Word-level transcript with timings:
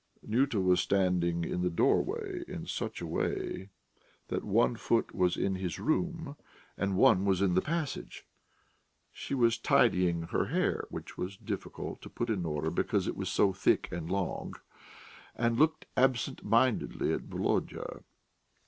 Nyuta 0.27 0.59
was 0.59 0.79
standing 0.81 1.43
in 1.43 1.61
the 1.61 1.69
doorway 1.69 2.43
in 2.47 2.65
such 2.65 3.01
a 3.01 3.05
way 3.05 3.69
that 4.29 4.43
one 4.43 4.75
foot 4.75 5.13
was 5.13 5.37
in 5.37 5.53
his 5.53 5.77
room 5.79 6.35
and 6.75 6.97
one 6.97 7.23
was 7.23 7.39
in 7.39 7.53
the 7.53 7.61
passage. 7.61 8.25
She 9.11 9.35
was 9.35 9.59
tidying 9.59 10.23
her 10.23 10.45
hair, 10.45 10.85
which 10.89 11.19
was 11.19 11.37
difficult 11.37 12.01
to 12.01 12.09
put 12.09 12.31
in 12.31 12.47
order 12.47 12.71
because 12.71 13.07
it 13.07 13.15
was 13.15 13.29
so 13.29 13.53
thick 13.53 13.89
and 13.91 14.09
long, 14.09 14.55
and 15.35 15.59
looked 15.59 15.85
absent 15.95 16.43
mindedly 16.43 17.13
at 17.13 17.21
Volodya. 17.25 18.01